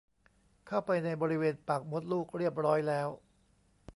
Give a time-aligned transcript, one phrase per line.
[0.67, 3.07] เข้าไปในบริเวณปากมดลูกเรียบร้อยแล้ว